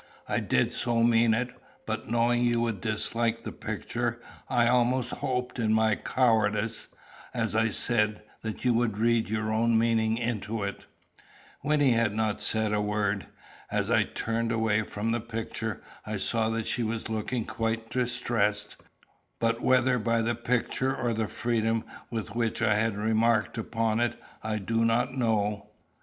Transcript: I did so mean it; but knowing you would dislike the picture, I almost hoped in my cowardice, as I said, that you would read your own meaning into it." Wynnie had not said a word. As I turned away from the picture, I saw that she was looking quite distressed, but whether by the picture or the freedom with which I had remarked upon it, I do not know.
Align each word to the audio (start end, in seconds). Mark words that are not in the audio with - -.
I 0.27 0.39
did 0.39 0.73
so 0.73 1.03
mean 1.03 1.35
it; 1.35 1.51
but 1.85 2.09
knowing 2.09 2.41
you 2.41 2.59
would 2.61 2.81
dislike 2.81 3.43
the 3.43 3.51
picture, 3.51 4.19
I 4.49 4.67
almost 4.67 5.11
hoped 5.11 5.59
in 5.59 5.73
my 5.73 5.93
cowardice, 5.95 6.87
as 7.35 7.55
I 7.55 7.69
said, 7.69 8.23
that 8.41 8.65
you 8.65 8.73
would 8.73 8.97
read 8.97 9.29
your 9.29 9.51
own 9.51 9.77
meaning 9.77 10.17
into 10.17 10.63
it." 10.63 10.87
Wynnie 11.63 11.91
had 11.91 12.15
not 12.15 12.41
said 12.41 12.73
a 12.73 12.81
word. 12.81 13.27
As 13.69 13.91
I 13.91 14.01
turned 14.01 14.51
away 14.51 14.81
from 14.81 15.11
the 15.11 15.21
picture, 15.21 15.83
I 16.03 16.17
saw 16.17 16.49
that 16.49 16.65
she 16.65 16.81
was 16.81 17.07
looking 17.07 17.45
quite 17.45 17.91
distressed, 17.91 18.77
but 19.39 19.61
whether 19.61 19.99
by 19.99 20.23
the 20.23 20.33
picture 20.33 20.95
or 20.95 21.13
the 21.13 21.27
freedom 21.27 21.83
with 22.09 22.33
which 22.33 22.59
I 22.63 22.73
had 22.73 22.97
remarked 22.97 23.55
upon 23.55 23.99
it, 23.99 24.19
I 24.41 24.57
do 24.57 24.83
not 24.83 25.15
know. 25.15 25.69